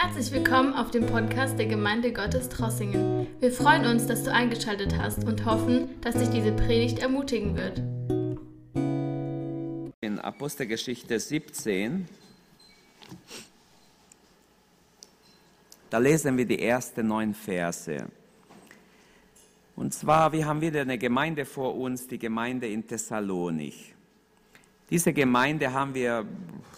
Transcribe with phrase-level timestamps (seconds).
[0.00, 3.26] Herzlich willkommen auf dem Podcast der Gemeinde Gottes Trossingen.
[3.40, 7.82] Wir freuen uns, dass du eingeschaltet hast und hoffen, dass dich diese Predigt ermutigen wird.
[10.00, 12.06] In Apostelgeschichte 17,
[15.90, 18.06] da lesen wir die ersten neun Verse.
[19.74, 23.96] Und zwar, wir haben wieder eine Gemeinde vor uns, die Gemeinde in Thessalonich.
[24.90, 26.24] Diese Gemeinde haben wir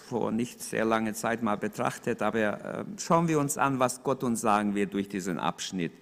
[0.09, 4.25] vor nicht sehr langer Zeit mal betrachtet, aber äh, schauen wir uns an, was Gott
[4.25, 5.93] uns sagen wird durch diesen Abschnitt.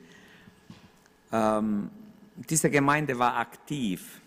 [1.30, 1.91] Ähm,
[2.49, 4.23] diese Gemeinde war aktiv.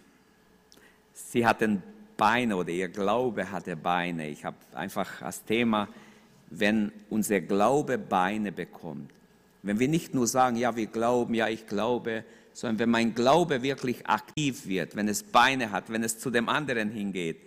[1.13, 1.81] Sie hatten
[2.17, 4.29] Beine oder ihr Glaube hatte Beine.
[4.29, 5.87] Ich habe einfach als Thema,
[6.51, 9.09] wenn unser Glaube Beine bekommt.
[9.63, 13.63] Wenn wir nicht nur sagen, ja, wir glauben, ja, ich glaube, sondern wenn mein Glaube
[13.63, 17.37] wirklich aktiv wird, wenn es Beine hat, wenn es zu dem anderen hingeht,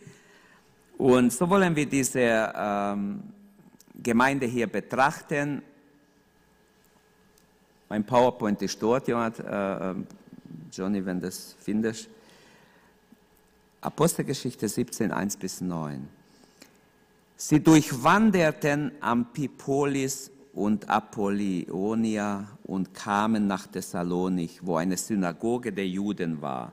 [0.98, 3.22] und so wollen wir diese ähm,
[4.02, 5.62] Gemeinde hier betrachten.
[7.88, 10.06] Mein PowerPoint ist dort, äh, ähm,
[10.72, 12.08] Johnny, wenn du das findest.
[13.80, 16.08] Apostelgeschichte 17, 1 bis 9.
[17.36, 26.72] Sie durchwanderten Amphipolis und Apollionia und kamen nach Thessalonich, wo eine Synagoge der Juden war.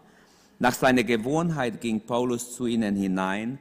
[0.60, 3.58] Nach seiner Gewohnheit ging Paulus zu ihnen hinein,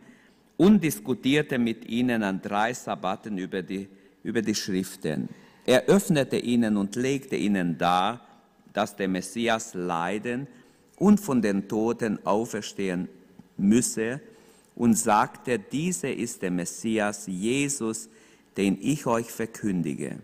[0.60, 3.88] und diskutierte mit ihnen an drei Sabbaten über die,
[4.22, 5.30] über die Schriften.
[5.64, 8.20] Er öffnete ihnen und legte ihnen dar,
[8.74, 10.48] dass der Messias leiden
[10.98, 13.08] und von den Toten auferstehen
[13.56, 14.20] müsse
[14.76, 18.10] und sagte, dieser ist der Messias, Jesus,
[18.58, 20.18] den ich euch verkündige.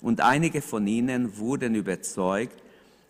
[0.00, 2.64] Und einige von ihnen wurden überzeugt,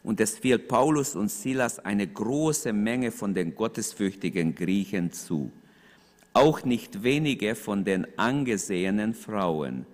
[0.04, 5.50] und es fiel Paulus und Silas eine große Menge von den gottesfürchtigen Griechen zu
[6.32, 9.86] auch nicht wenige von den angesehenen Frauen.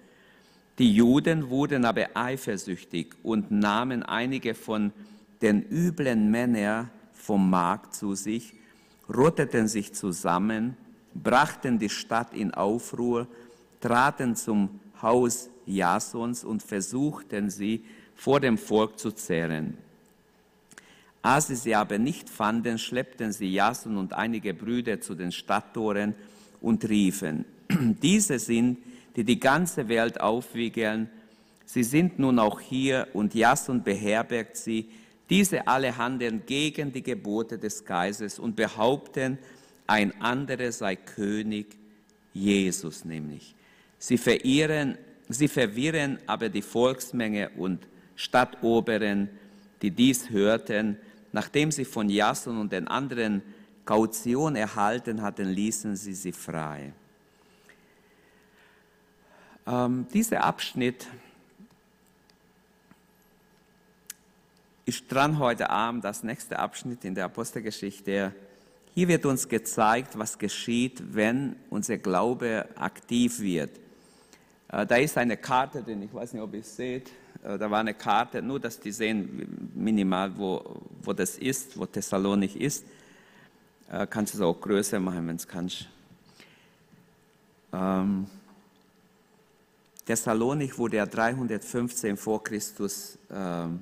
[0.79, 4.93] Die Juden wurden aber eifersüchtig und nahmen einige von
[5.41, 8.55] den üblen Männern vom Markt zu sich,
[9.09, 10.77] rotteten sich zusammen,
[11.15, 13.29] brachten die Stadt in Aufruhr,
[13.81, 19.79] traten zum Haus Jasons und versuchten sie vor dem Volk zu zehren.
[21.25, 26.15] Als sie sie aber nicht fanden, schleppten sie Jason und einige Brüder zu den Stadttoren
[26.61, 27.47] und riefen,
[28.03, 28.77] diese sind,
[29.17, 31.09] die die ganze Welt aufwiegeln,
[31.65, 34.91] sie sind nun auch hier und Jason beherbergt sie,
[35.31, 39.39] diese alle handeln gegen die Gebote des Kaisers und behaupten,
[39.87, 41.79] ein anderer sei König,
[42.35, 43.55] Jesus nämlich.
[43.99, 44.99] Sie verirren,
[45.31, 47.81] sie verwirren aber die Volksmenge und
[48.15, 49.31] Stadtoberen,
[49.81, 50.99] die dies hörten,
[51.35, 53.43] nachdem sie von Jason und den anderen
[53.85, 56.93] Kaution erhalten hatten, ließen sie sie frei.
[59.67, 61.09] Ähm, dieser Abschnitt
[64.87, 68.33] ist dran heute Abend, das nächste Abschnitt in der Apostelgeschichte.
[68.95, 73.71] Hier wird uns gezeigt, was geschieht, wenn unser Glaube aktiv wird.
[74.69, 77.11] Äh, da ist eine Karte, denn ich weiß nicht, ob ihr es seht.
[77.43, 81.87] Äh, da war eine Karte, nur dass die sehen minimal, wo, wo das ist, wo
[81.87, 82.85] Thessalonik ist.
[83.91, 85.89] Äh, kannst du es auch größer machen, wenn es kannst.
[87.73, 88.27] Ähm,
[90.07, 93.81] Thessalonik wurde ja 315 vor Christus ähm,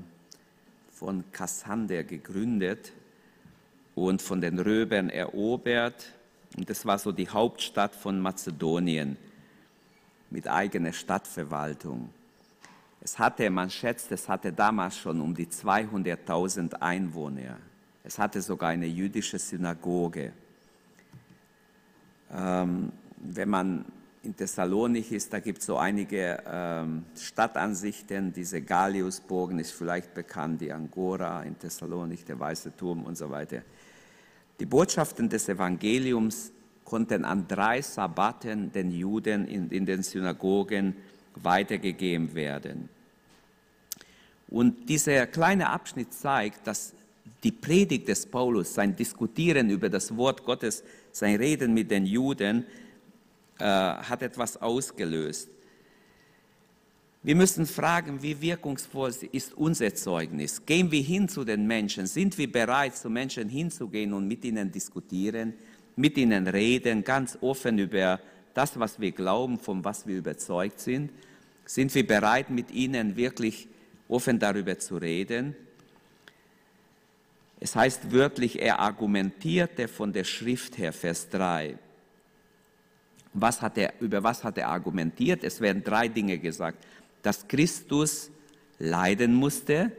[0.93, 2.93] von Kassander gegründet
[3.95, 6.13] und von den Röbern erobert.
[6.57, 9.17] Und das war so die Hauptstadt von Mazedonien
[10.31, 12.11] mit eigener Stadtverwaltung.
[13.05, 17.59] Es hatte, man schätzt, es hatte damals schon um die 200.000 Einwohner.
[18.05, 20.33] Es hatte sogar eine jüdische Synagoge.
[22.33, 23.85] Ähm, wenn man
[24.23, 28.33] in Thessalonik ist, da gibt es so einige ähm, Stadtansichten.
[28.33, 33.63] Diese Galliusbogen ist vielleicht bekannt, die Angora in Thessalonik, der Weiße Turm und so weiter.
[34.61, 36.53] Die Botschaften des Evangeliums
[36.85, 40.95] konnten an drei Sabbaten den Juden in, in den Synagogen
[41.37, 42.89] weitergegeben werden.
[44.49, 46.93] Und dieser kleine Abschnitt zeigt, dass
[47.43, 52.65] die Predigt des Paulus, sein Diskutieren über das Wort Gottes, sein Reden mit den Juden,
[53.59, 55.49] äh, hat etwas ausgelöst.
[57.25, 60.67] Wir müssen fragen, wie wirkungsvoll ist unser Zeugnis?
[60.67, 62.07] Gehen wir hin zu den Menschen?
[62.07, 65.55] Sind wir bereit, zu Menschen hinzugehen und mit ihnen diskutieren,
[65.95, 68.19] mit ihnen reden, ganz offen über
[68.55, 71.11] das, was wir glauben, von was wir überzeugt sind?
[71.65, 73.69] Sind wir bereit, mit ihnen wirklich
[74.09, 75.55] offen darüber zu reden?
[77.61, 81.79] Es heißt wörtlich, er argumentierte von der Schrift her, Vers 3.
[83.35, 85.45] Was hat er, über was hat er argumentiert?
[85.45, 86.85] Es werden drei Dinge gesagt.
[87.23, 88.31] dass Christus
[88.79, 89.93] leiden musste,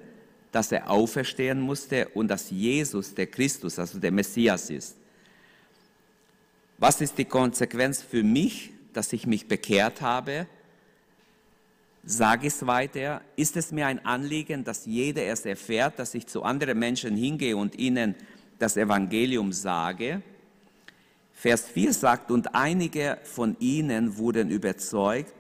[0.52, 4.98] dass er auferstehen musste und dass Jesus der Christus, also der Messias ist.
[6.84, 10.48] Was ist die Konsequenz für mich, dass ich mich bekehrt habe?
[12.04, 16.44] Sage es weiter, ist es mir ein Anliegen, dass jeder es erfährt, dass ich zu
[16.44, 18.16] anderen Menschen hingehe und ihnen
[18.60, 20.24] das Evangelium sage?
[21.32, 25.34] Vers 4 sagt, und einige von ihnen wurden überzeugt,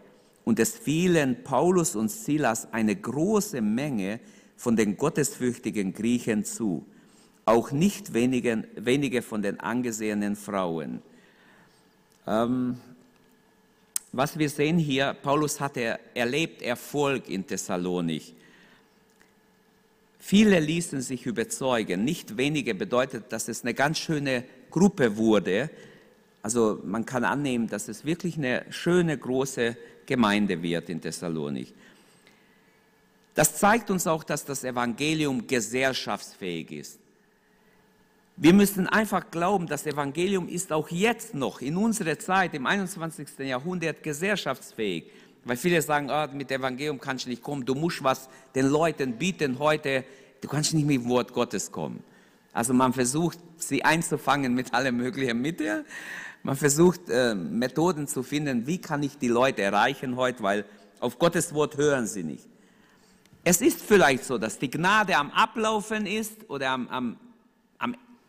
[0.45, 4.21] und es fielen Paulus und Silas eine große Menge
[4.55, 6.85] von den gottesfürchtigen Griechen zu,
[7.43, 11.01] auch nicht wenigen, wenige von den angesehenen Frauen.
[12.25, 12.77] Ähm,
[14.11, 18.35] was wir sehen hier, Paulus hatte erlebt Erfolg in Thessalonich.
[20.19, 25.69] Viele ließen sich überzeugen, nicht wenige bedeutet, dass es eine ganz schöne Gruppe wurde.
[26.41, 29.75] Also man kann annehmen, dass es wirklich eine schöne, große
[30.05, 31.73] Gemeinde wird in Thessalonich.
[33.33, 36.99] Das zeigt uns auch, dass das Evangelium gesellschaftsfähig ist.
[38.35, 43.27] Wir müssen einfach glauben, das Evangelium ist auch jetzt noch in unserer Zeit, im 21.
[43.39, 45.05] Jahrhundert, gesellschaftsfähig.
[45.45, 49.13] Weil viele sagen, oh, mit Evangelium kannst du nicht kommen, du musst was den Leuten
[49.13, 50.03] bieten heute,
[50.41, 52.03] du kannst nicht mit dem Wort Gottes kommen.
[52.53, 55.85] Also man versucht, sie einzufangen mit allen möglichen Mitteln.
[56.41, 60.65] Man versucht, äh, Methoden zu finden, wie kann ich die Leute erreichen heute, weil
[60.99, 62.47] auf Gottes Wort hören sie nicht.
[63.43, 67.17] Es ist vielleicht so, dass die Gnade am Ablaufen ist oder am, am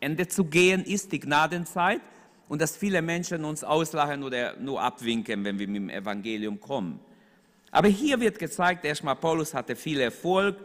[0.05, 2.01] Ende zu gehen ist, die Gnadenzeit,
[2.47, 6.99] und dass viele Menschen uns auslachen oder nur abwinken, wenn wir mit dem Evangelium kommen.
[7.71, 10.57] Aber hier wird gezeigt, erstmal Paulus hatte viel Erfolg,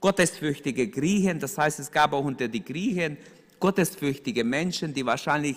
[0.00, 3.16] gottesfürchtige Griechen, das heißt, es gab auch unter die Griechen
[3.60, 5.56] gottesfürchtige Menschen, die wahrscheinlich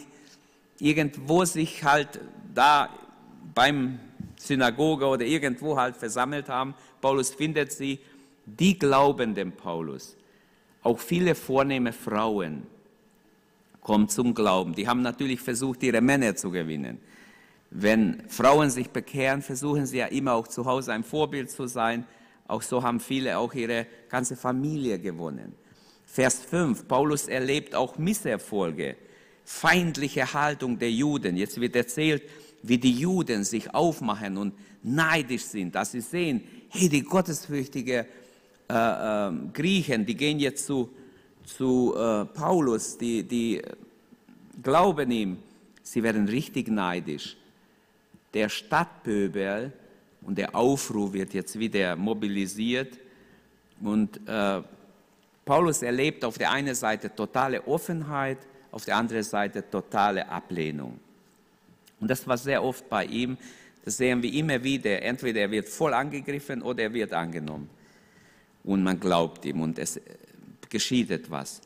[0.80, 2.19] irgendwo sich halt
[2.53, 2.89] da
[3.56, 4.00] beim
[4.38, 6.75] Synagoge oder irgendwo halt versammelt haben.
[7.01, 8.00] Paulus findet sie,
[8.45, 10.18] die glauben dem Paulus.
[10.83, 12.68] Auch viele vornehme Frauen
[13.83, 14.74] kommen zum Glauben.
[14.74, 17.00] Die haben natürlich versucht, ihre Männer zu gewinnen.
[17.69, 22.06] Wenn Frauen sich bekehren, versuchen sie ja immer auch zu Hause ein Vorbild zu sein.
[22.47, 25.53] Auch so haben viele auch ihre ganze Familie gewonnen.
[26.06, 28.95] Vers 5, Paulus erlebt auch Misserfolge,
[29.44, 31.35] feindliche Haltung der Juden.
[31.35, 32.24] Jetzt wird erzählt,
[32.62, 34.53] wie die Juden sich aufmachen und
[34.83, 38.06] neidisch sind, dass sie sehen, hey, die gottesfürchtige
[38.69, 40.89] äh, äh, Griechen, die gehen jetzt zu,
[41.45, 43.62] zu äh, Paulus, die, die
[44.62, 45.38] glauben ihm,
[45.81, 47.38] sie werden richtig neidisch.
[48.34, 49.72] Der Stadtpöbel
[50.22, 52.98] und der Aufruhr wird jetzt wieder mobilisiert
[53.81, 54.62] und äh,
[55.45, 58.38] Paulus erlebt auf der einen Seite totale Offenheit,
[58.72, 61.00] auf der anderen Seite totale Ablehnung.
[62.00, 63.38] Und das war sehr oft bei ihm,
[63.84, 67.69] das sehen wir immer wieder, entweder er wird voll angegriffen oder er wird angenommen.
[68.63, 70.00] Und man glaubt ihm und es
[70.73, 71.61] geschieht etwas.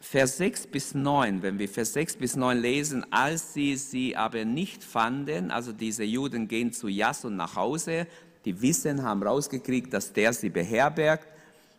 [0.00, 4.44] Vers 6 bis 9, wenn wir Vers 6 bis 9 lesen, als sie sie aber
[4.44, 8.06] nicht fanden, also diese Juden gehen zu Jason nach Hause,
[8.46, 11.28] die wissen, haben rausgekriegt, dass der sie beherbergt.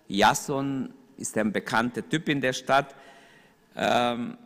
[0.08, 2.96] Jason ist ein bekannter Typ in der Stadt.
[3.76, 4.38] Ähm,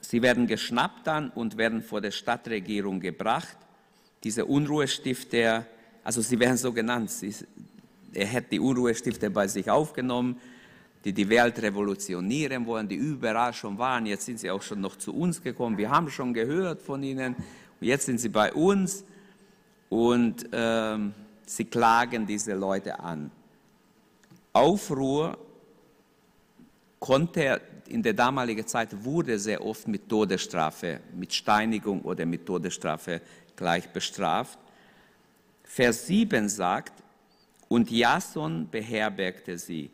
[0.00, 3.56] sie werden geschnappt dann und werden vor der Stadtregierung gebracht.
[4.24, 5.64] Diese Unruhestifter,
[6.02, 7.32] also sie werden so genannt, sie,
[8.16, 10.40] er hat die Unruhestifter bei sich aufgenommen,
[11.04, 14.06] die die Welt revolutionieren wollen, die überall schon waren.
[14.06, 15.78] Jetzt sind sie auch schon noch zu uns gekommen.
[15.78, 17.36] Wir haben schon gehört von ihnen.
[17.80, 19.04] Jetzt sind sie bei uns
[19.88, 23.30] und ähm, sie klagen diese Leute an.
[24.52, 25.38] Aufruhr
[26.98, 33.20] konnte in der damaligen Zeit wurde sehr oft mit Todesstrafe, mit Steinigung oder mit Todesstrafe
[33.54, 34.58] gleich bestraft.
[35.62, 36.92] Vers 7 sagt,
[37.68, 39.90] und Jason beherbergte sie.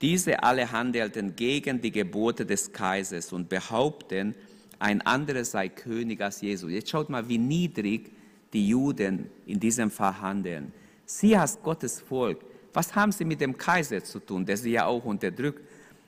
[0.00, 4.34] Diese alle handelten gegen die Gebote des Kaisers und behaupten,
[4.78, 6.70] ein anderer sei König als Jesus.
[6.70, 8.10] Jetzt schaut mal, wie niedrig
[8.52, 10.72] die Juden in diesem Fall handeln.
[11.04, 12.40] Sie als Gottes Volk,
[12.72, 15.60] was haben sie mit dem Kaiser zu tun, der sie ja auch unterdrückt?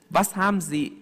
[0.09, 0.93] Was haben sie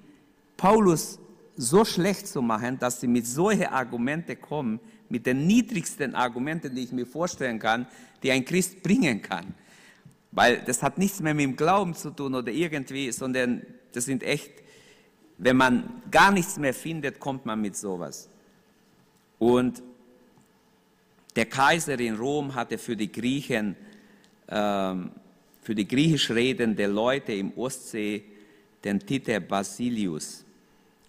[0.58, 1.20] Paulus
[1.56, 6.84] so schlecht zu machen, dass sie mit solchen Argumenten kommen, mit den niedrigsten Argumenten, die
[6.84, 7.86] ich mir vorstellen kann,
[8.24, 9.54] die ein Christ bringen kann?
[10.32, 14.24] Weil das hat nichts mehr mit dem Glauben zu tun oder irgendwie, sondern das sind
[14.24, 14.52] echt,
[15.38, 18.30] wenn man gar nichts mehr findet, kommt man mit sowas.
[19.40, 19.84] Und
[21.36, 23.76] der Kaiser in Rom hatte für die Griechen,
[24.48, 25.12] ähm,
[25.62, 28.24] für die griechisch redenden Leute im Ostsee
[28.84, 30.44] den Titel Basilius.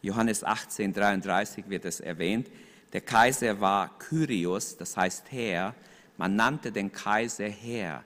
[0.02, 2.48] Johannes 18, 33 wird es erwähnt.
[2.92, 5.74] Der Kaiser war Kyrios, das heißt Herr,
[6.18, 8.04] Man nannte den Kaiser Herr.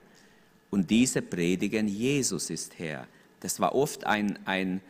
[0.69, 3.07] Und diese predigen, Jesus ist Herr.
[3.39, 4.81] Das war oft ein, ein,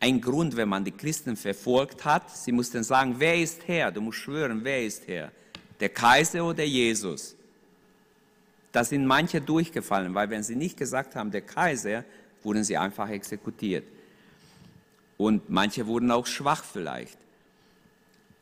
[0.00, 2.36] ein Grund, wenn man die Christen verfolgt hat.
[2.36, 3.90] Sie mussten sagen, wer ist Herr?
[3.90, 5.32] Du musst schwören, wer ist Herr?
[5.80, 7.34] Der Kaiser oder Jesus?
[8.72, 12.04] Da sind manche durchgefallen, weil wenn sie nicht gesagt haben, der Kaiser,
[12.42, 13.84] wurden sie einfach exekutiert.
[15.16, 17.18] Und manche wurden auch schwach vielleicht.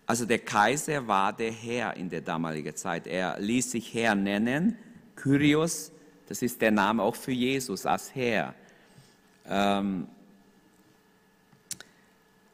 [0.06, 3.06] Also der Kaiser war der Herr in der damaligen Zeit.
[3.06, 4.76] Er ließ sich Herr nennen.
[5.16, 5.92] Kyrios,
[6.28, 8.54] das ist der Name auch für Jesus als Herr.
[9.47, 10.07] Ähm,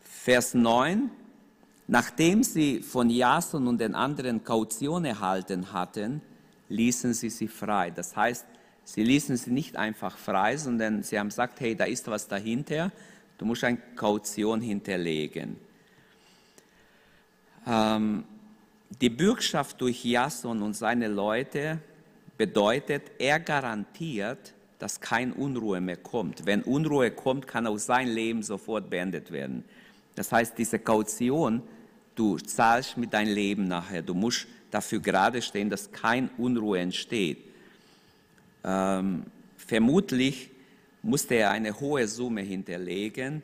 [0.03, 1.11] Vers 9.
[1.87, 6.23] Nachdem sie von Jason und den anderen Kaution erhalten hatten,
[6.69, 7.91] ließen sie sie frei.
[7.91, 8.47] Das heißt,
[8.85, 12.93] sie ließen sie nicht einfach frei, sondern sie haben gesagt, hey, da ist was dahinter,
[13.39, 15.57] du musst eine Kaution hinterlegen.
[17.67, 18.25] Ähm,
[19.00, 21.81] die Bürgschaft durch Jason und seine Leute
[22.40, 26.47] bedeutet, er garantiert, dass kein Unruhe mehr kommt.
[26.47, 29.62] Wenn Unruhe kommt, kann auch sein Leben sofort beendet werden.
[30.14, 31.61] Das heißt, diese Kaution,
[32.14, 34.00] du zahlst mit deinem Leben nachher.
[34.00, 37.37] Du musst dafür gerade stehen, dass kein Unruhe entsteht.
[38.64, 39.25] Ähm,
[39.59, 40.49] vermutlich
[41.02, 43.42] musste er eine hohe Summe hinterlegen.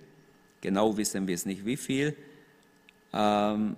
[0.62, 2.16] Genau wissen wir es nicht, wie viel.
[3.12, 3.76] Ähm,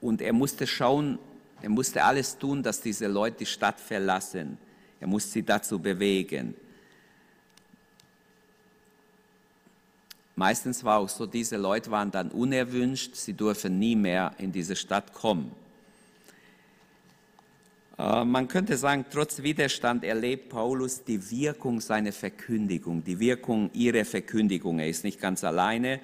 [0.00, 1.18] und er musste schauen,
[1.64, 4.58] er musste alles tun, dass diese Leute die Stadt verlassen.
[5.00, 6.54] Er musste sie dazu bewegen.
[10.36, 14.76] Meistens war auch so, diese Leute waren dann unerwünscht, sie durften nie mehr in diese
[14.76, 15.52] Stadt kommen.
[17.96, 24.04] Äh, man könnte sagen, trotz Widerstand erlebt Paulus die Wirkung seiner Verkündigung, die Wirkung ihrer
[24.04, 24.80] Verkündigung.
[24.80, 26.00] Er ist nicht ganz alleine,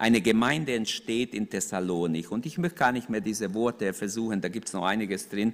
[0.00, 2.32] eine Gemeinde entsteht in Thessalonik.
[2.32, 5.52] Und ich möchte gar nicht mehr diese Worte versuchen, da gibt es noch einiges drin.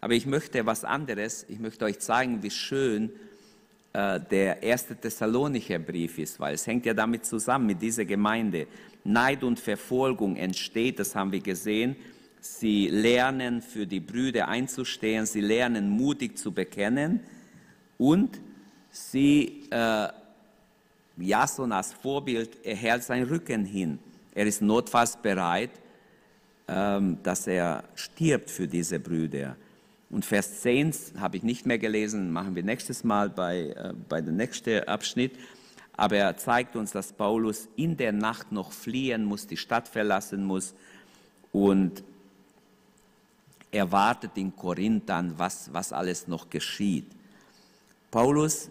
[0.00, 1.44] Aber ich möchte was anderes.
[1.48, 3.10] Ich möchte euch zeigen, wie schön
[3.92, 8.68] äh, der erste Thessalonicher Brief ist, weil es hängt ja damit zusammen, mit dieser Gemeinde.
[9.02, 11.96] Neid und Verfolgung entsteht, das haben wir gesehen.
[12.40, 17.18] Sie lernen, für die Brüder einzustehen, sie lernen, mutig zu bekennen
[17.98, 18.40] und
[18.92, 20.08] sie äh,
[21.20, 23.98] Jason als Vorbild, er hält seinen Rücken hin.
[24.34, 25.70] Er ist notfalls bereit,
[26.68, 29.56] ähm, dass er stirbt für diese Brüder.
[30.10, 34.20] Und Vers 10 habe ich nicht mehr gelesen, machen wir nächstes Mal bei, äh, bei
[34.20, 35.32] dem nächsten Abschnitt.
[35.96, 40.44] Aber er zeigt uns, dass Paulus in der Nacht noch fliehen muss, die Stadt verlassen
[40.44, 40.74] muss
[41.52, 42.02] und
[43.70, 47.06] er wartet in Korinth dann, was, was alles noch geschieht.
[48.10, 48.68] Paulus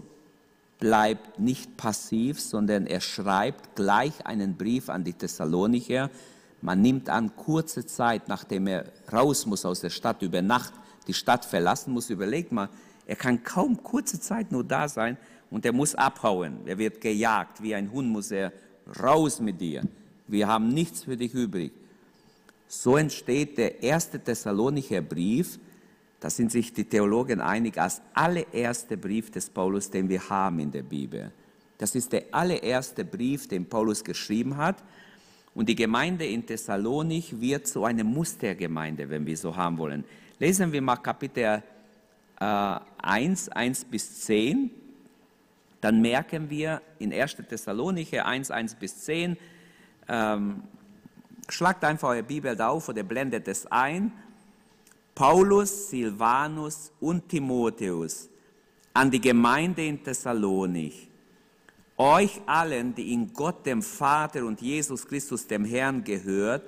[0.80, 6.10] bleibt nicht passiv, sondern er schreibt gleich einen Brief an die Thessalonicher.
[6.62, 10.74] Man nimmt an, kurze Zeit, nachdem er raus muss aus der Stadt, über Nacht
[11.08, 12.70] die Stadt verlassen muss, überlegt mal,
[13.06, 15.18] er kann kaum kurze Zeit nur da sein
[15.50, 16.60] und er muss abhauen.
[16.66, 18.54] Er wird gejagt, wie ein Hund muss er
[19.02, 19.84] raus mit dir.
[20.28, 21.74] Wir haben nichts für dich übrig.
[22.68, 25.60] So entsteht der erste Thessalonicher Brief,
[26.20, 30.72] da sind sich die Theologen einig, als allererster Brief des Paulus, den wir haben in
[30.72, 31.32] der Bibel.
[31.78, 34.84] Das ist der allererste Brief, den Paulus geschrieben hat.
[35.56, 40.04] Und die Gemeinde in Thessalonik wird zu einer Mustergemeinde, wenn wir so haben wollen.
[40.40, 41.64] Lesen wir mal Kapitel
[42.40, 44.72] äh, 1, 1 bis 10.
[45.80, 47.38] Dann merken wir in 1.
[47.48, 49.38] Thessalonicher 1, 1 bis 10,
[50.10, 50.64] ähm,
[51.48, 54.12] schlagt einfach eure Bibel da auf oder blendet es ein
[55.20, 58.30] Paulus, Silvanus und Timotheus
[58.94, 61.10] an die Gemeinde in Thessalonik.
[61.98, 66.64] Euch allen, die in Gott, dem Vater und Jesus Christus, dem Herrn gehört,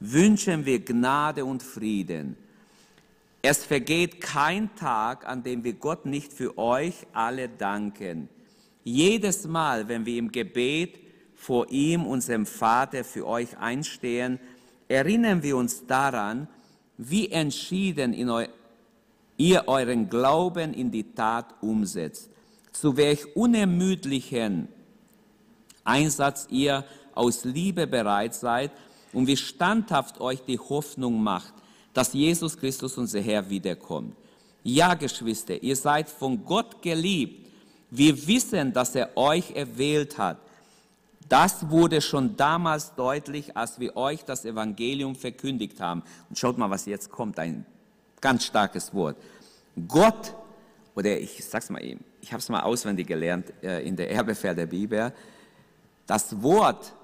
[0.00, 2.36] wünschen wir Gnade und Frieden.
[3.40, 8.28] Es vergeht kein Tag, an dem wir Gott nicht für euch alle danken.
[8.82, 11.00] Jedes Mal, wenn wir im Gebet
[11.36, 14.40] vor ihm, unserem Vater, für euch einstehen,
[14.88, 16.48] erinnern wir uns daran,
[16.96, 18.46] wie entschieden eu
[19.36, 22.30] ihr euren Glauben in die Tat umsetzt,
[22.72, 24.68] zu welch unermüdlichen
[25.82, 26.84] Einsatz ihr
[27.14, 28.70] aus Liebe bereit seid
[29.12, 31.52] und wie standhaft euch die Hoffnung macht,
[31.92, 34.14] dass Jesus Christus, unser Herr, wiederkommt.
[34.62, 37.48] Ja, Geschwister, ihr seid von Gott geliebt.
[37.90, 40.38] Wir wissen, dass er euch erwählt hat
[41.28, 46.02] das wurde schon damals deutlich, als wir euch das Evangelium verkündigt haben.
[46.28, 47.64] Und schaut mal, was jetzt kommt, ein
[48.20, 49.16] ganz starkes Wort.
[49.88, 50.34] Gott,
[50.94, 54.54] oder ich sag's mal eben, ich habe es mal auswendig gelernt äh, in der Erbefehl
[54.54, 55.12] der Bibel,
[56.06, 56.94] das Wort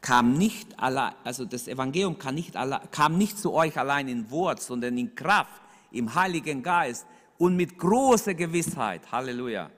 [0.00, 4.30] kam nicht allein, also das Evangelium kam nicht, allein, kam nicht zu euch allein in
[4.30, 7.06] Wort, sondern in Kraft, im Heiligen Geist
[7.38, 9.10] und mit großer Gewissheit.
[9.10, 9.70] Halleluja.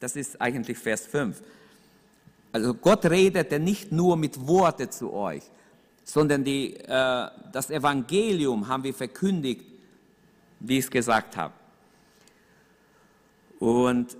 [0.00, 1.42] Das ist eigentlich Vers 5.
[2.54, 5.42] Also Gott redete nicht nur mit Worte zu euch,
[6.04, 9.66] sondern die, äh, das Evangelium haben wir verkündigt,
[10.60, 11.52] wie ich es gesagt habe.
[13.58, 14.16] Und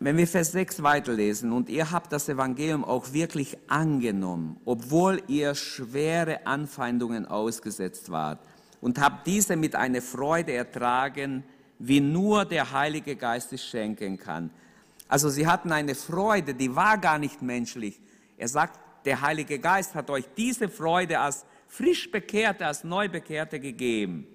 [0.00, 5.54] wenn wir Vers 6 weiterlesen, und ihr habt das Evangelium auch wirklich angenommen, obwohl ihr
[5.54, 8.38] schwere Anfeindungen ausgesetzt wart,
[8.80, 11.44] und habt diese mit einer Freude ertragen,
[11.78, 14.48] wie nur der Heilige Geist es schenken kann.
[15.08, 18.00] Also sie hatten eine Freude, die war gar nicht menschlich.
[18.36, 24.26] Er sagt, der Heilige Geist hat euch diese Freude als frisch Bekehrte, als Neubekehrte gegeben.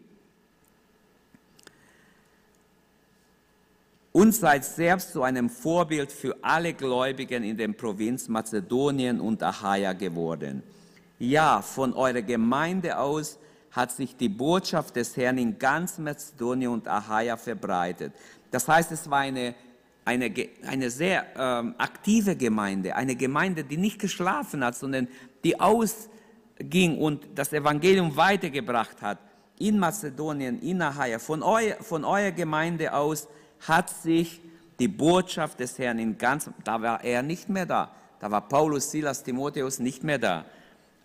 [4.12, 9.94] Und seid selbst zu einem Vorbild für alle Gläubigen in der Provinz Mazedonien und Achaia
[9.94, 10.64] geworden.
[11.20, 13.38] Ja, von eurer Gemeinde aus
[13.72, 18.14] hat sich die Botschaft des Herrn in ganz Mazedonien und Achaia verbreitet.
[18.52, 19.54] Das heißt, es war eine,
[20.10, 20.34] eine,
[20.66, 25.08] eine sehr ähm, aktive Gemeinde, eine Gemeinde, die nicht geschlafen hat, sondern
[25.44, 29.20] die ausging und das Evangelium weitergebracht hat
[29.60, 31.20] in Mazedonien, in Achaia.
[31.20, 33.28] Von, eu, von eurer Gemeinde aus
[33.68, 34.42] hat sich
[34.80, 38.90] die Botschaft des Herrn in ganz, da war er nicht mehr da, da war Paulus,
[38.90, 40.46] Silas, Timotheus nicht mehr da.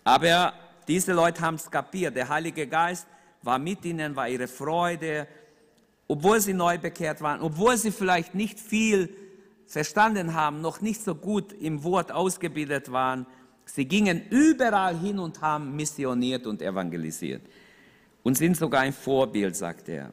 [0.03, 0.53] Aber
[0.87, 3.05] diese Leute haben es kapiert, der Heilige Geist
[3.43, 5.27] war mit ihnen, war ihre Freude,
[6.07, 9.09] obwohl sie neu bekehrt waren, obwohl sie vielleicht nicht viel
[9.65, 13.25] verstanden haben, noch nicht so gut im Wort ausgebildet waren.
[13.65, 17.41] Sie gingen überall hin und haben missioniert und evangelisiert
[18.23, 20.11] und sind sogar ein Vorbild, sagt er.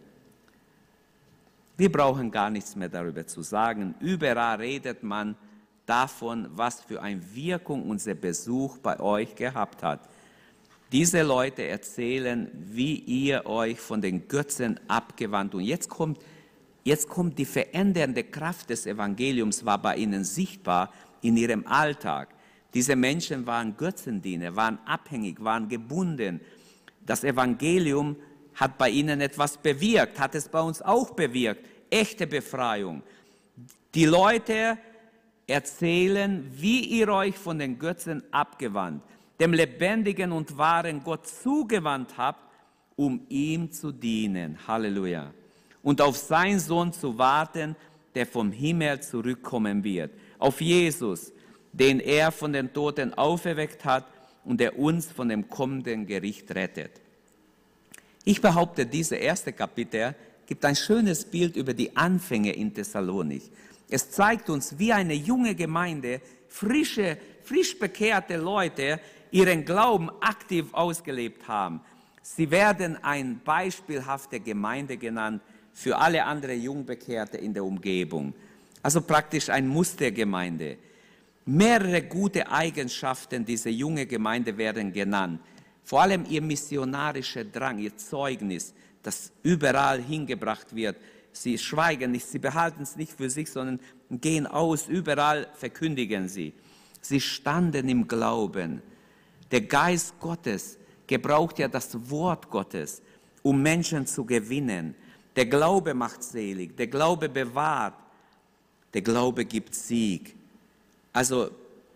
[1.76, 3.94] Wir brauchen gar nichts mehr darüber zu sagen.
[4.00, 5.37] Überall redet man
[5.84, 10.08] davon, was für eine Wirkung unser Besuch bei euch gehabt hat.
[10.92, 15.55] Diese Leute erzählen, wie ihr euch von den Götzen abgewandt.
[15.55, 16.18] Und jetzt kommt,
[16.85, 22.28] jetzt kommt die verändernde Kraft des Evangeliums, war bei ihnen sichtbar in ihrem Alltag.
[22.74, 26.40] Diese Menschen waren Götzendiener, waren abhängig, waren gebunden.
[27.07, 28.16] Das Evangelium
[28.55, 33.02] hat bei ihnen etwas bewirkt, hat es bei uns auch bewirkt echte Befreiung.
[33.94, 34.78] Die Leute
[35.46, 39.02] erzählen, wie ihr euch von den Götzen abgewandt,
[39.42, 42.44] dem lebendigen und wahren Gott zugewandt habt,
[42.94, 44.57] um ihm zu dienen.
[44.68, 45.35] Halleluja.
[45.83, 47.74] Und auf seinen Sohn zu warten,
[48.14, 50.12] der vom Himmel zurückkommen wird.
[50.38, 51.33] Auf Jesus,
[51.72, 54.07] den er von den Toten auferweckt hat
[54.44, 57.00] und der uns von dem kommenden Gericht rettet.
[58.24, 60.14] Ich behaupte, diese erste Kapitel
[60.46, 63.42] gibt ein schönes Bild über die Anfänge in Thessalonik.
[63.90, 69.00] Es zeigt uns, wie eine junge Gemeinde, frische, frisch bekehrte Leute
[69.33, 71.81] ihren Glauben aktiv ausgelebt haben.
[72.23, 75.42] Sie werden eine beispielhafte Gemeinde genannt
[75.73, 78.33] für alle anderen Jungbekehrte in der Umgebung.
[78.83, 80.77] Also praktisch ein Mustergemeinde.
[81.45, 85.40] Mehrere gute Eigenschaften dieser jungen Gemeinde werden genannt.
[85.83, 90.97] Vor allem ihr missionarischer Drang, ihr Zeugnis, das überall hingebracht wird.
[91.33, 96.53] Sie schweigen nicht, sie behalten es nicht für sich, sondern gehen aus, überall verkündigen sie.
[97.01, 98.83] Sie standen im Glauben.
[99.52, 103.02] Der Geist Gottes gebraucht ja das Wort Gottes,
[103.42, 104.94] um Menschen zu gewinnen.
[105.36, 107.94] Der Glaube macht selig, der Glaube bewahrt,
[108.94, 110.34] der Glaube gibt Sieg.
[111.12, 111.50] Also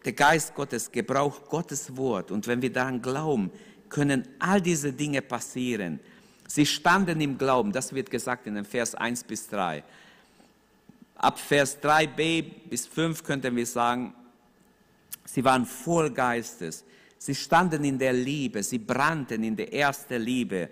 [0.05, 3.51] der Geist Gottes gebraucht Gottes Wort und wenn wir daran glauben,
[3.89, 5.99] können all diese Dinge passieren.
[6.47, 9.83] Sie standen im Glauben, das wird gesagt in den Vers 1 bis 3.
[11.17, 14.15] Ab Vers 3b bis 5 könnten wir sagen,
[15.25, 16.85] sie waren voll Geistes.
[17.19, 20.69] Sie standen in der Liebe, sie brannten in der ersten Liebe.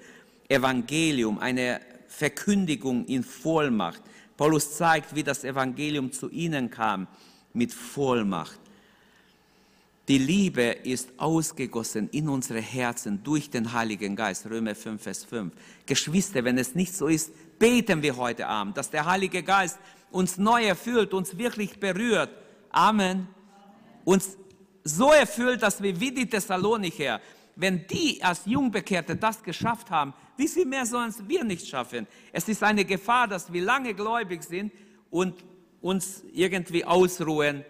[0.48, 4.02] Evangelium, eine Verkündigung in Vollmacht.
[4.37, 7.07] Paulus zeigt, wie das Evangelium zu ihnen kam,
[7.52, 8.59] mit Vollmacht.
[10.07, 14.44] Die Liebe ist ausgegossen in unsere Herzen durch den Heiligen Geist.
[14.44, 15.52] Römer 5, Vers 5.
[15.87, 19.78] Geschwister, wenn es nicht so ist, beten wir heute Abend, dass der Heilige Geist
[20.11, 22.28] uns neu erfüllt, uns wirklich berührt.
[22.70, 23.28] Amen.
[24.04, 24.37] Uns
[24.84, 27.20] so erfüllt, dass wir wie die Thessalonicher,
[27.56, 32.06] wenn die als Jungbekehrte das geschafft haben, wie viel mehr sollen es wir nicht schaffen?
[32.32, 34.72] Es ist eine Gefahr, dass wir lange gläubig sind
[35.10, 35.34] und
[35.80, 37.64] uns irgendwie ausruhen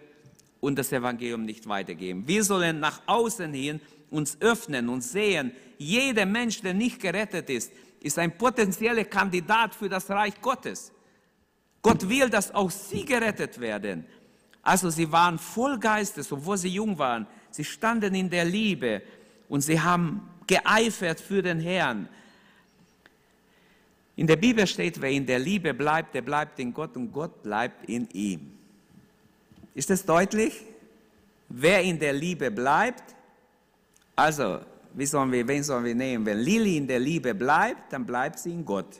[0.59, 2.27] und das Evangelium nicht weitergeben.
[2.27, 7.71] Wir sollen nach außen hin uns öffnen und sehen, jeder Mensch, der nicht gerettet ist,
[7.99, 10.91] ist ein potenzieller Kandidat für das Reich Gottes.
[11.81, 14.05] Gott will, dass auch sie gerettet werden.
[14.65, 17.27] Also sie waren voll Geistes, obwohl sie jung waren.
[17.51, 19.03] Sie standen in der Liebe
[19.47, 22.09] und sie haben geeifert für den Herrn.
[24.15, 27.43] In der Bibel steht, wer in der Liebe bleibt, der bleibt in Gott und Gott
[27.43, 28.57] bleibt in ihm.
[29.75, 30.63] Ist das deutlich?
[31.47, 33.15] Wer in der Liebe bleibt,
[34.15, 34.61] also,
[34.93, 36.25] wie sollen wir, wen sollen wir nehmen?
[36.25, 38.99] Wenn Lili in der Liebe bleibt, dann bleibt sie in Gott.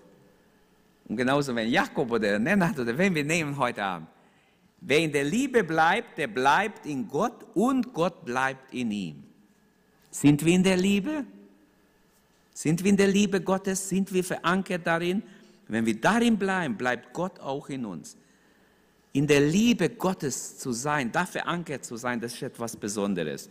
[1.08, 4.10] Und genauso, wenn Jakob oder Nenad oder wen wir nehmen heute Abend.
[4.88, 9.24] Wer in der Liebe bleibt, der bleibt in Gott und Gott bleibt in ihm.
[10.12, 11.26] Sind wir in der Liebe?
[12.54, 13.90] Sind wir in der Liebe Gottes?
[13.90, 15.24] Sind wir verankert darin?
[15.68, 18.16] Wenn wir darin bleiben, bleibt Gott auch in uns.
[19.14, 23.50] In der Liebe Gottes zu sein, da verankert zu sein, das ist etwas Besonderes.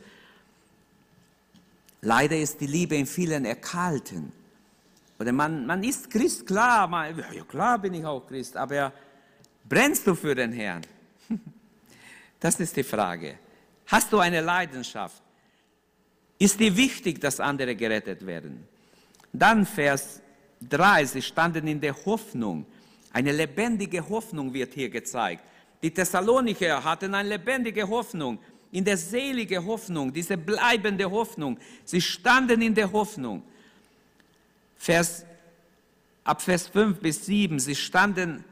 [2.02, 4.30] Leider ist die Liebe in vielen erkalten.
[5.18, 8.92] Oder man, man ist Christ, klar, man, ja klar bin ich auch Christ, aber
[9.68, 10.82] brennst du für den Herrn?
[12.40, 13.38] Das ist die Frage.
[13.86, 15.22] Hast du eine Leidenschaft?
[16.38, 18.68] Ist dir wichtig, dass andere gerettet werden?
[19.32, 20.20] Dann Vers
[20.60, 22.66] 3, sie standen in der Hoffnung.
[23.12, 25.42] Eine lebendige Hoffnung wird hier gezeigt.
[25.82, 28.38] Die Thessalonicher hatten eine lebendige Hoffnung,
[28.72, 31.58] in der selige Hoffnung, diese bleibende Hoffnung.
[31.84, 33.42] Sie standen in der Hoffnung.
[34.76, 35.24] Vers,
[36.24, 38.44] ab Vers 5 bis 7, sie standen,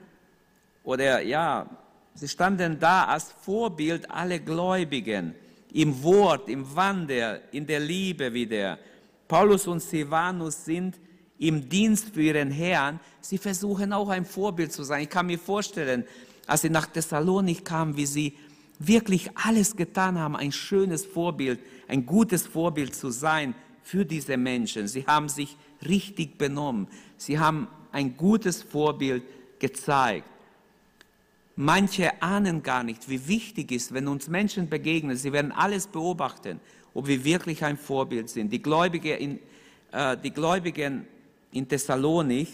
[0.85, 1.67] oder ja,
[2.15, 5.35] sie standen da als Vorbild alle Gläubigen,
[5.73, 8.79] im Wort, im Wandel, in der Liebe wieder.
[9.27, 10.99] Paulus und Silvanus sind
[11.39, 13.01] im Dienst für ihren Herrn.
[13.21, 15.03] Sie versuchen auch ein Vorbild zu sein.
[15.03, 16.05] Ich kann mir vorstellen,
[16.47, 18.35] als sie nach Thessalonik kamen, wie sie
[18.79, 24.89] wirklich alles getan haben, ein schönes Vorbild, ein gutes Vorbild zu sein für diese Menschen.
[24.89, 26.89] Sie haben sich richtig benommen.
[27.17, 29.25] Sie haben ein gutes Vorbild
[29.59, 30.27] gezeigt.
[31.55, 35.17] Manche ahnen gar nicht, wie wichtig ist, wenn uns Menschen begegnen.
[35.17, 36.61] Sie werden alles beobachten
[36.95, 38.53] ob wir wirklich ein Vorbild sind.
[38.53, 39.39] Die Gläubigen in,
[39.93, 41.07] äh, die Gläubigen
[41.53, 42.49] in Thessalonik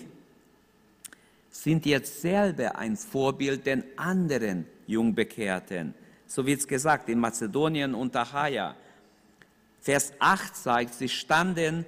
[1.51, 5.95] sind jetzt selber ein Vorbild den anderen Jungbekehrten.
[6.27, 8.77] So wird es gesagt in Mazedonien und Achaia.
[9.81, 11.85] Vers 8 zeigt, sie standen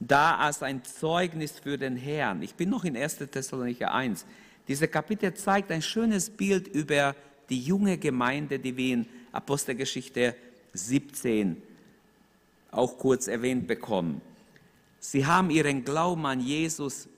[0.00, 2.42] da als ein Zeugnis für den Herrn.
[2.42, 3.18] Ich bin noch in 1.
[3.30, 4.26] Thessalonicher 1.
[4.68, 7.14] Diese Kapitel zeigt ein schönes Bild über
[7.50, 10.34] die junge Gemeinde, die wir in Apostelgeschichte
[10.72, 11.60] 17
[12.70, 14.20] auch kurz erwähnt bekommen.
[14.98, 17.08] Sie haben ihren Glauben an Jesus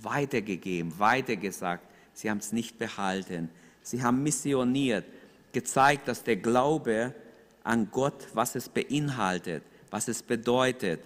[0.00, 1.84] weitergegeben, weitergesagt.
[2.12, 3.48] Sie haben es nicht behalten.
[3.82, 5.04] Sie haben missioniert,
[5.52, 7.14] gezeigt, dass der Glaube
[7.62, 11.00] an Gott, was es beinhaltet, was es bedeutet.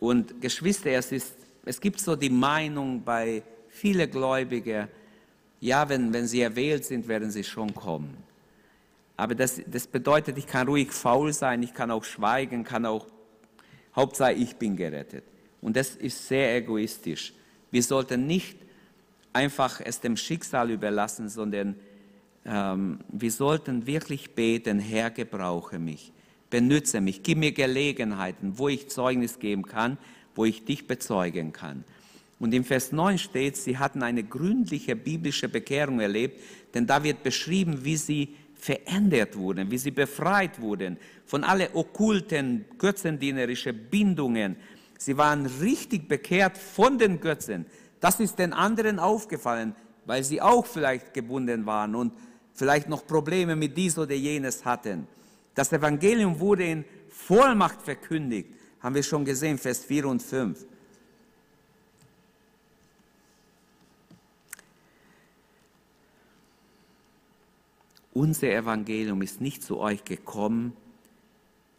[0.00, 4.88] Und Geschwister, es, ist, es gibt so die Meinung bei vielen Gläubigen,
[5.62, 8.16] ja, wenn, wenn sie erwählt sind, werden sie schon kommen.
[9.16, 13.06] Aber das, das bedeutet, ich kann ruhig faul sein, ich kann auch schweigen, kann auch
[13.94, 15.22] Hauptsache, ich bin gerettet.
[15.60, 17.32] Und das ist sehr egoistisch.
[17.70, 18.58] Wir sollten nicht
[19.32, 21.76] einfach es dem Schicksal überlassen, sondern
[22.44, 26.12] ähm, wir sollten wirklich beten, Herr, gebrauche mich,
[26.50, 29.96] benütze mich, gib mir Gelegenheiten, wo ich Zeugnis geben kann,
[30.34, 31.84] wo ich dich bezeugen kann.
[32.42, 36.42] Und im Vers 9 steht, sie hatten eine gründliche biblische Bekehrung erlebt,
[36.74, 42.64] denn da wird beschrieben, wie sie verändert wurden, wie sie befreit wurden von alle okkulten,
[42.78, 44.56] götzendienerischen Bindungen.
[44.98, 47.64] Sie waren richtig bekehrt von den Götzen.
[48.00, 52.12] Das ist den anderen aufgefallen, weil sie auch vielleicht gebunden waren und
[52.54, 55.06] vielleicht noch Probleme mit dies oder jenes hatten.
[55.54, 58.48] Das Evangelium wurde in Vollmacht verkündigt,
[58.80, 60.71] haben wir schon gesehen, Vers 4 und 5.
[68.14, 70.74] Unser Evangelium ist nicht zu euch gekommen,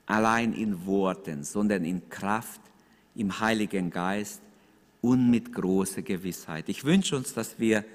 [0.05, 2.61] allein in Worten, sondern in Kraft,
[3.15, 4.41] im Heiligen Geist
[5.01, 6.69] und mit großer Gewissheit.
[6.69, 7.85] Ich wünsche uns, dass wir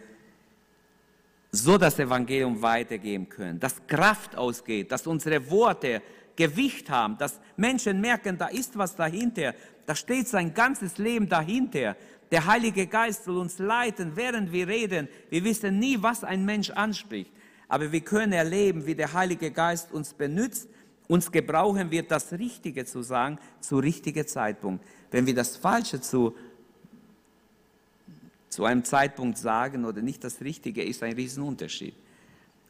[1.50, 6.02] so das Evangelium weitergeben können, dass Kraft ausgeht, dass unsere Worte
[6.36, 9.54] Gewicht haben, dass Menschen merken, da ist was dahinter,
[9.86, 11.96] da steht sein ganzes Leben dahinter.
[12.30, 15.08] Der Heilige Geist soll uns leiten, während wir reden.
[15.30, 17.32] Wir wissen nie, was ein Mensch anspricht.
[17.68, 20.68] Aber wir können erleben, wie der Heilige Geist uns benutzt,
[21.06, 24.84] uns gebrauchen wird, das Richtige zu sagen, zu richtigen Zeitpunkt.
[25.10, 26.34] Wenn wir das Falsche zu,
[28.48, 31.94] zu einem Zeitpunkt sagen oder nicht das Richtige, ist ein Riesenunterschied.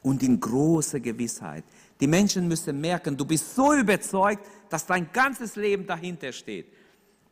[0.03, 1.65] Und in großer Gewissheit.
[2.01, 6.67] Die Menschen müssen merken, du bist so überzeugt, dass dein ganzes Leben dahinter steht.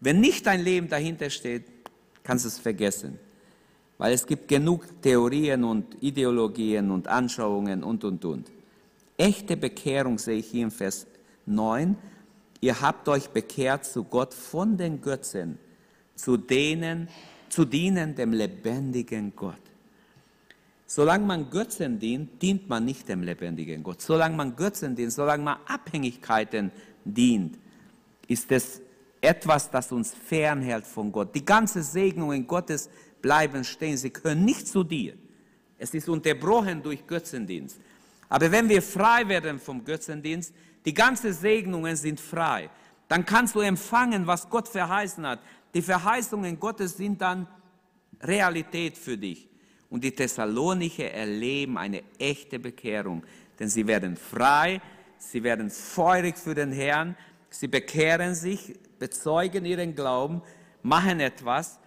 [0.01, 1.65] Wenn nicht dein Leben dahinter steht,
[2.25, 3.19] kannst du es vergessen.
[3.99, 8.51] Weil es gibt genug Theorien und Ideologien und Anschauungen und, und, und.
[9.17, 11.07] Echte Bekehrung sehe ich hier im Vers
[11.47, 11.97] 9.
[12.61, 15.59] Ihr habt euch bekehrt zu Gott von den Götzen,
[16.15, 17.09] zu denen,
[17.49, 19.55] zu dienen dem lebendigen Gott.
[20.87, 24.01] Solange man Götzen dient, dient man nicht dem lebendigen Gott.
[24.01, 26.71] Solange man Götzen dient, solange man Abhängigkeiten
[27.05, 27.59] dient,
[28.29, 28.81] ist es
[29.21, 31.35] etwas, das uns fernhält von Gott.
[31.35, 32.89] Die ganze Segnungen Gottes
[33.27, 33.97] bleiben stehen.
[33.97, 35.15] Sie können nicht zu dir.
[35.79, 37.81] Es ist unterbrochen durch Götzendienst.
[38.29, 42.71] Aber wenn wir frei werden vom Götzendienst, die ganzen Segnungen sind frei,
[43.09, 45.41] dann kannst du empfangen, was Gott verheißen hat.
[45.75, 47.49] Die Verheißungen Gottes sind dann
[48.21, 49.49] Realität für dich.
[49.91, 53.25] Und die Thessalonicher erleben eine echte Bekehrung,
[53.59, 54.81] denn sie werden frei,
[55.19, 57.17] sie werden feurig für den Herrn,
[57.51, 60.43] sie bekehren sich, bezeugen ihren Glauben,
[60.83, 61.81] machen etwas.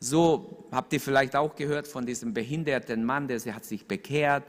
[0.00, 4.44] So habt ihr vielleicht auch gehört von diesem behinderten Mann, der hat sich bekehrt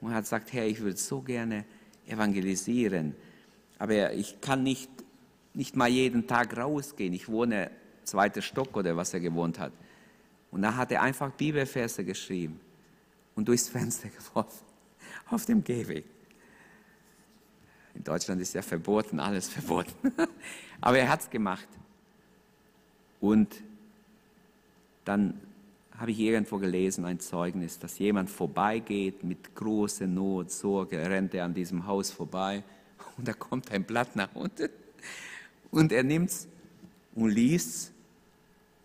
[0.00, 1.64] und hat gesagt, Herr, ich würde so gerne
[2.06, 3.14] evangelisieren,
[3.78, 4.90] aber ich kann nicht,
[5.52, 7.12] nicht mal jeden Tag rausgehen.
[7.12, 7.70] Ich wohne
[8.04, 9.72] zweiter Stock oder was er gewohnt hat.
[10.50, 12.60] Und da hat er einfach Bibelverse geschrieben
[13.34, 14.64] und durchs Fenster geworfen,
[15.30, 16.04] auf dem Gehweg.
[17.94, 20.12] In Deutschland ist ja verboten, alles verboten.
[20.80, 21.68] Aber er hat es gemacht.
[23.20, 23.62] Und
[25.04, 25.40] dann
[25.98, 31.44] habe ich irgendwo gelesen, ein Zeugnis, dass jemand vorbeigeht mit großer Not, Sorge, rennt er
[31.44, 32.64] an diesem Haus vorbei
[33.16, 34.68] und da kommt ein Blatt nach unten
[35.70, 36.48] und er nimmt es
[37.14, 37.92] und liest es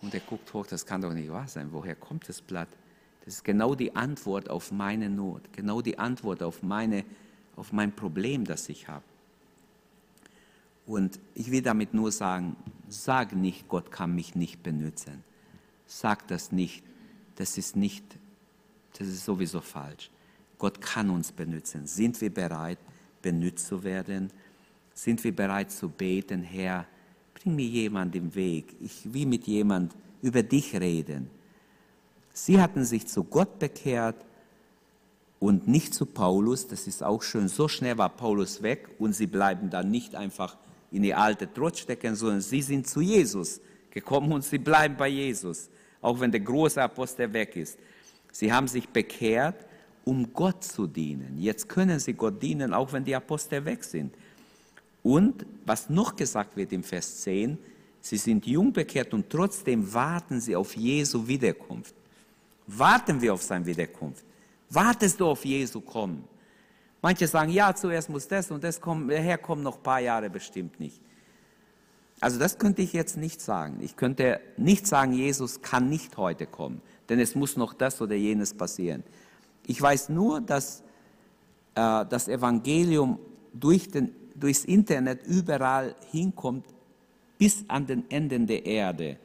[0.01, 1.69] und er guckt hoch, das kann doch nicht wahr sein.
[1.71, 2.69] Woher kommt das Blatt?
[3.25, 7.03] Das ist genau die Antwort auf meine Not, genau die Antwort auf, meine,
[7.55, 9.03] auf mein Problem, das ich habe.
[10.85, 12.55] Und ich will damit nur sagen,
[12.87, 15.23] sag nicht, Gott kann mich nicht benutzen.
[15.91, 16.83] Sag das nicht.
[17.35, 18.03] Das ist nicht,
[18.97, 20.11] das ist sowieso falsch.
[20.59, 21.87] Gott kann uns benutzen.
[21.87, 22.77] Sind wir bereit,
[23.21, 24.29] benutzt zu werden?
[24.93, 26.85] Sind wir bereit zu beten, Herr,
[27.33, 28.75] bring mir jemand im Weg.
[28.79, 31.29] Ich will mit jemand über dich reden.
[32.33, 34.23] Sie hatten sich zu Gott bekehrt
[35.39, 36.67] und nicht zu Paulus.
[36.67, 37.47] Das ist auch schön.
[37.47, 40.55] So schnell war Paulus weg und sie bleiben dann nicht einfach
[40.91, 45.07] in die alte Trotz stecken, sondern sie sind zu Jesus gekommen und sie bleiben bei
[45.07, 45.69] Jesus,
[46.01, 47.77] auch wenn der große Apostel weg ist.
[48.31, 49.65] Sie haben sich bekehrt,
[50.05, 51.37] um Gott zu dienen.
[51.39, 54.13] Jetzt können sie Gott dienen, auch wenn die Apostel weg sind.
[55.03, 57.57] Und was noch gesagt wird im Vers 10,
[58.01, 61.95] sie sind jung bekehrt und trotzdem warten sie auf Jesu Wiederkunft.
[62.67, 64.23] Warten wir auf seine Wiederkunft.
[64.69, 66.23] Wartest du auf Jesu kommen?
[67.01, 70.29] Manche sagen, ja, zuerst muss das und das kommen, daher kommen noch ein paar Jahre
[70.29, 71.01] bestimmt nicht.
[72.21, 73.79] Also das könnte ich jetzt nicht sagen.
[73.81, 78.15] Ich könnte nicht sagen, Jesus kann nicht heute kommen, denn es muss noch das oder
[78.15, 79.03] jenes passieren.
[79.65, 80.81] Ich weiß nur, dass
[81.75, 83.19] äh, das Evangelium
[83.53, 86.65] durch den durchs Internet überall hinkommt,
[87.37, 89.17] bis an den Enden der Erde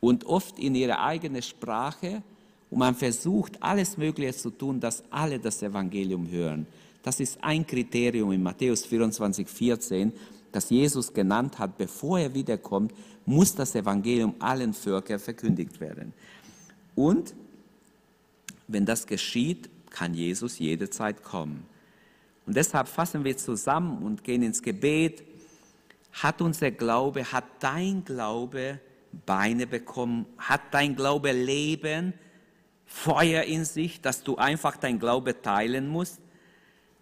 [0.00, 2.22] und oft in ihrer eigenen Sprache.
[2.70, 6.66] Und man versucht, alles Mögliche zu tun, dass alle das Evangelium hören.
[7.02, 10.12] Das ist ein Kriterium in Matthäus 24, 14,
[10.52, 12.92] das Jesus genannt hat, bevor er wiederkommt,
[13.26, 16.12] muss das Evangelium allen Völkern verkündigt werden.
[16.94, 17.34] Und
[18.66, 21.66] wenn das geschieht, kann Jesus jederzeit kommen.
[22.46, 25.22] Und deshalb fassen wir zusammen und gehen ins Gebet.
[26.12, 28.80] Hat unser Glaube, hat dein Glaube
[29.26, 30.26] Beine bekommen?
[30.38, 32.14] Hat dein Glaube Leben,
[32.86, 36.20] Feuer in sich, dass du einfach dein Glaube teilen musst?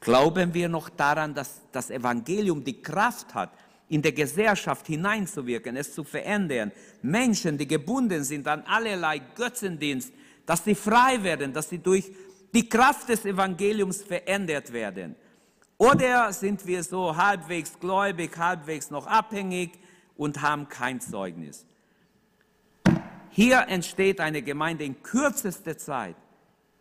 [0.07, 3.51] Glauben wir noch daran, dass das Evangelium die Kraft hat,
[3.89, 6.71] in der Gesellschaft hineinzuwirken, es zu verändern?
[7.03, 10.13] Menschen, die gebunden sind an allerlei Götzendienst,
[10.47, 12.09] dass sie frei werden, dass sie durch
[12.55, 15.17] die Kraft des Evangeliums verändert werden.
[15.77, 19.73] Oder sind wir so halbwegs gläubig, halbwegs noch abhängig
[20.17, 21.67] und haben kein Zeugnis?
[23.31, 26.15] Hier entsteht eine Gemeinde in kürzester Zeit.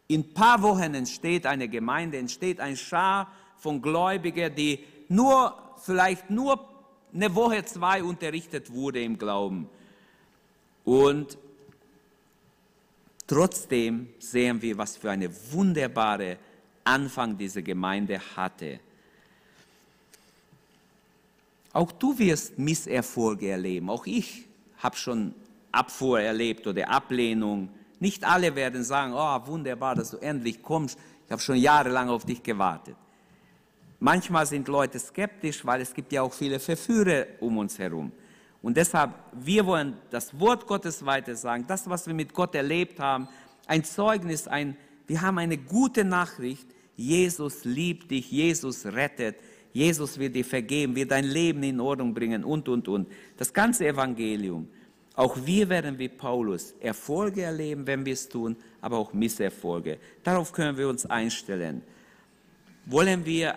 [0.07, 6.29] In ein paar Wochen entsteht eine Gemeinde, entsteht ein Schar von Gläubigen, die nur, vielleicht
[6.29, 6.67] nur
[7.13, 9.69] eine Woche, zwei unterrichtet wurde im Glauben.
[10.83, 11.37] Und
[13.25, 16.37] trotzdem sehen wir, was für eine wunderbare
[16.83, 18.79] Anfang diese Gemeinde hatte.
[21.73, 23.89] Auch du wirst Misserfolge erleben.
[23.89, 24.45] Auch ich
[24.77, 25.33] habe schon
[25.71, 27.69] Abfuhr erlebt oder Ablehnung.
[27.99, 30.97] Nicht alle werden sagen, oh wunderbar, dass du endlich kommst.
[31.25, 32.95] Ich habe schon jahrelang auf dich gewartet.
[33.99, 38.11] Manchmal sind Leute skeptisch, weil es gibt ja auch viele Verführer um uns herum.
[38.61, 42.99] Und deshalb, wir wollen das Wort Gottes weiter sagen, das, was wir mit Gott erlebt
[42.99, 43.27] haben,
[43.67, 44.75] ein Zeugnis, ein,
[45.07, 46.67] wir haben eine gute Nachricht.
[46.95, 49.37] Jesus liebt dich, Jesus rettet,
[49.71, 53.07] Jesus wird dir vergeben, wird dein Leben in Ordnung bringen und, und, und.
[53.37, 54.67] Das ganze Evangelium.
[55.15, 59.97] Auch wir werden wie Paulus Erfolge erleben, wenn wir es tun, aber auch Misserfolge.
[60.23, 61.81] Darauf können wir uns einstellen.
[62.85, 63.55] Wollen wir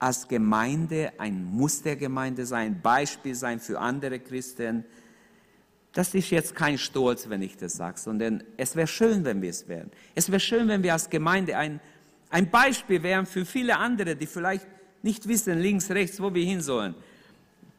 [0.00, 4.84] als Gemeinde ein Mustergemeinde sein, ein Beispiel sein für andere Christen?
[5.92, 9.50] Das ist jetzt kein Stolz, wenn ich das sage, sondern es wäre schön, wenn wir
[9.50, 9.90] es wären.
[10.14, 11.80] Es wäre schön, wenn wir als Gemeinde ein,
[12.30, 14.66] ein Beispiel wären für viele andere, die vielleicht
[15.02, 16.94] nicht wissen, links, rechts, wo wir hin sollen.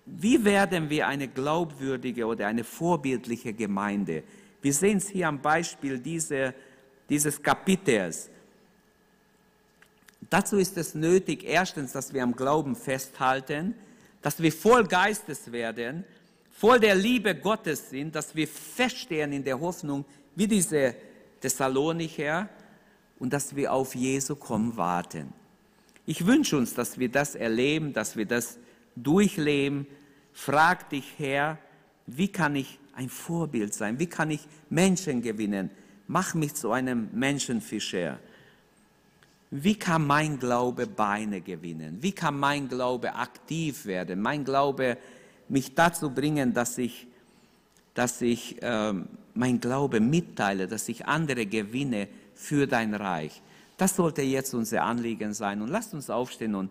[0.06, 4.24] Wie werden wir eine glaubwürdige oder eine vorbildliche Gemeinde?
[4.62, 6.54] Wir sehen es hier am Beispiel dieser,
[7.10, 8.30] dieses Kapitels.
[10.30, 13.76] Dazu ist es nötig, erstens, dass wir am Glauben festhalten,
[14.22, 16.04] dass wir voll Geistes werden,
[16.52, 20.96] voll der Liebe Gottes sind, dass wir feststehen in der Hoffnung, wie diese
[21.42, 22.50] Thessalonicher,
[23.20, 25.32] und dass wir auf Jesu kommen warten.
[26.06, 28.58] Ich wünsche uns, dass wir das erleben, dass wir das
[28.96, 29.88] durchleben.
[30.34, 31.58] Frag dich, Herr,
[32.08, 34.00] wie kann ich ein Vorbild sein?
[34.00, 35.70] Wie kann ich Menschen gewinnen?
[36.08, 38.20] Mach mich zu einem Menschenfischer.
[39.52, 41.98] Wie kann mein Glaube Beine gewinnen?
[42.02, 44.20] Wie kann mein Glaube aktiv werden?
[44.20, 44.98] Mein Glaube
[45.48, 47.08] mich dazu bringen, dass ich,
[47.94, 48.94] dass ich äh,
[49.36, 53.42] mein Glaube mitteile, dass ich andere gewinne für dein Reich.
[53.78, 55.62] Das sollte jetzt unser Anliegen sein.
[55.62, 56.70] Und lasst uns aufstehen und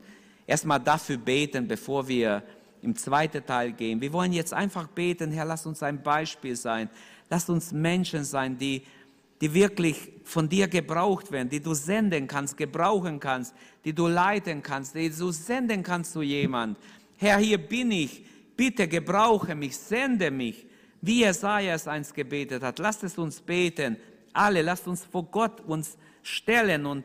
[0.53, 2.43] erstmal dafür beten, bevor wir
[2.83, 4.01] im zweiten Teil gehen.
[4.03, 6.91] Wir wollen jetzt einfach beten, Herr, lass uns ein Beispiel sein.
[7.31, 8.83] Lass uns Menschen sein, die,
[9.41, 14.63] die wirklich von dir gebraucht werden, die du senden kannst, gebrauchen kannst, die du leiten
[14.63, 16.77] kannst, die du senden kannst zu jemand.
[17.17, 18.23] Herr, hier bin ich.
[18.55, 20.67] Bitte gebrauche mich, sende mich,
[21.01, 22.79] wie Jesaja es einst gebetet hat.
[22.79, 23.97] Lasst es uns beten.
[24.35, 27.05] Alle, lasst uns vor Gott uns stellen und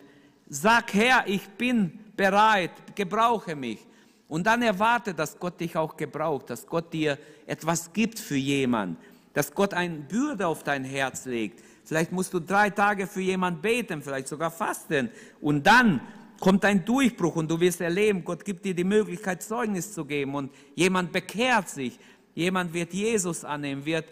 [0.50, 3.80] sag, Herr, ich bin bereit, gebrauche mich.
[4.28, 8.98] Und dann erwarte, dass Gott dich auch gebraucht, dass Gott dir etwas gibt für jemanden,
[9.34, 11.64] dass Gott eine Bürde auf dein Herz legt.
[11.86, 15.10] Vielleicht musst du drei Tage für jemanden beten, vielleicht sogar fasten.
[15.40, 16.02] Und dann
[16.42, 20.36] kommt ein Durchbruch und du wirst erleben, Gott gibt dir die Möglichkeit, Zeugnis zu geben
[20.36, 21.98] und jemand bekehrt sich,
[22.36, 24.06] jemand wird Jesus annehmen, wird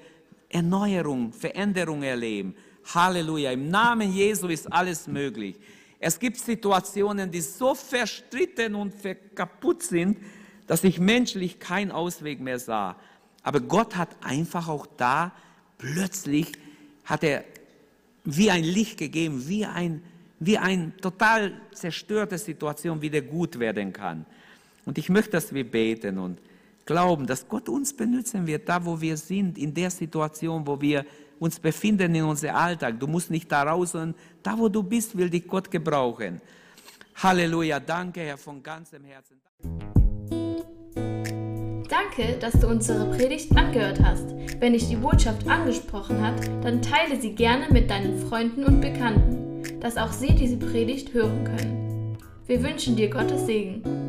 [0.50, 2.56] Erneuerung, Veränderung erleben.
[2.94, 3.52] Halleluja.
[3.52, 5.56] Im Namen Jesu ist alles möglich.
[6.06, 8.94] Es gibt Situationen, die so verstritten und
[9.34, 10.20] kaputt sind,
[10.68, 12.96] dass ich menschlich keinen Ausweg mehr sah.
[13.42, 15.32] Aber Gott hat einfach auch da
[15.80, 16.52] plötzlich
[17.06, 17.44] hat er
[18.24, 20.04] wie ein Licht gegeben, wie ein
[20.40, 24.28] wie eine total zerstörte Situation wieder gut werden kann.
[24.86, 26.38] Und ich möchte, dass wir beten und
[26.86, 31.04] glauben, dass Gott uns benutzen wird, da wo wir sind, in der Situation, wo wir
[31.40, 33.00] uns befinden in unserem Alltag.
[33.00, 36.42] Du musst nicht da raus, sondern da, wo du bist, will dich Gott gebrauchen.
[37.16, 39.40] Halleluja, danke Herr von ganzem Herzen.
[41.88, 44.36] Danke, dass du unsere Predigt angehört hast.
[44.60, 49.80] Wenn dich die Botschaft angesprochen hat, dann teile sie gerne mit deinen Freunden und Bekannten,
[49.80, 52.18] dass auch sie diese Predigt hören können.
[52.48, 54.05] Wir wünschen dir Gottes Segen.